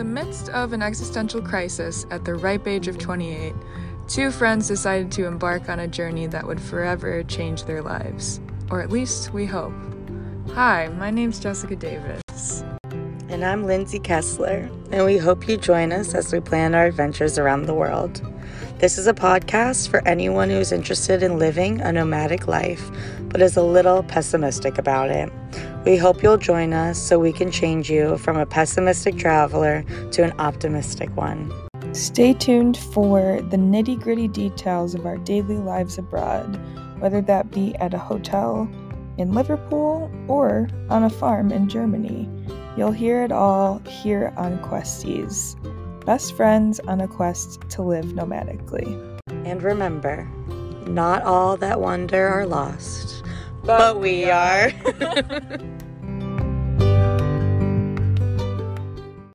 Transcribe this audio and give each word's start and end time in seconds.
the 0.00 0.04
midst 0.04 0.48
of 0.48 0.72
an 0.72 0.80
existential 0.80 1.42
crisis 1.42 2.06
at 2.10 2.24
the 2.24 2.34
ripe 2.34 2.66
age 2.66 2.88
of 2.88 2.96
28, 2.96 3.52
two 4.08 4.30
friends 4.30 4.66
decided 4.66 5.12
to 5.12 5.26
embark 5.26 5.68
on 5.68 5.78
a 5.78 5.86
journey 5.86 6.26
that 6.26 6.46
would 6.46 6.58
forever 6.58 7.22
change 7.24 7.64
their 7.64 7.82
lives. 7.82 8.40
Or 8.70 8.80
at 8.80 8.90
least 8.90 9.34
we 9.34 9.44
hope. 9.44 9.74
Hi, 10.54 10.88
my 10.88 11.10
name's 11.10 11.38
Jessica 11.38 11.76
Davis. 11.76 12.22
And 13.40 13.48
I'm 13.48 13.64
Lindsey 13.64 13.98
Kessler, 13.98 14.68
and 14.92 15.06
we 15.06 15.16
hope 15.16 15.48
you 15.48 15.56
join 15.56 15.92
us 15.92 16.14
as 16.14 16.30
we 16.30 16.40
plan 16.40 16.74
our 16.74 16.84
adventures 16.84 17.38
around 17.38 17.64
the 17.64 17.72
world. 17.72 18.20
This 18.80 18.98
is 18.98 19.06
a 19.06 19.14
podcast 19.14 19.88
for 19.88 20.06
anyone 20.06 20.50
who's 20.50 20.72
interested 20.72 21.22
in 21.22 21.38
living 21.38 21.80
a 21.80 21.90
nomadic 21.90 22.46
life, 22.46 22.90
but 23.30 23.40
is 23.40 23.56
a 23.56 23.62
little 23.62 24.02
pessimistic 24.02 24.76
about 24.76 25.08
it. 25.08 25.32
We 25.86 25.96
hope 25.96 26.22
you'll 26.22 26.36
join 26.36 26.74
us 26.74 26.98
so 26.98 27.18
we 27.18 27.32
can 27.32 27.50
change 27.50 27.90
you 27.90 28.18
from 28.18 28.36
a 28.36 28.44
pessimistic 28.44 29.16
traveler 29.16 29.86
to 30.10 30.22
an 30.22 30.38
optimistic 30.38 31.08
one. 31.16 31.50
Stay 31.94 32.34
tuned 32.34 32.76
for 32.76 33.40
the 33.48 33.56
nitty 33.56 33.98
gritty 33.98 34.28
details 34.28 34.94
of 34.94 35.06
our 35.06 35.16
daily 35.16 35.56
lives 35.56 35.96
abroad, 35.96 36.60
whether 37.00 37.22
that 37.22 37.50
be 37.50 37.74
at 37.76 37.94
a 37.94 37.98
hotel 37.98 38.68
in 39.16 39.32
Liverpool 39.32 40.12
or 40.28 40.68
on 40.90 41.04
a 41.04 41.08
farm 41.08 41.50
in 41.50 41.70
Germany. 41.70 42.28
You'll 42.76 42.92
hear 42.92 43.22
it 43.24 43.32
all 43.32 43.80
here 43.80 44.32
on 44.36 44.58
Questies, 44.58 45.56
best 46.04 46.34
friends 46.36 46.78
on 46.80 47.00
a 47.00 47.08
quest 47.08 47.60
to 47.70 47.82
live 47.82 48.06
nomadically. 48.06 49.18
And 49.44 49.62
remember, 49.62 50.28
not 50.86 51.22
all 51.22 51.56
that 51.56 51.80
wander 51.80 52.28
are 52.28 52.46
lost, 52.46 53.24
but 53.64 54.00
we 54.00 54.24
are. 54.30 54.72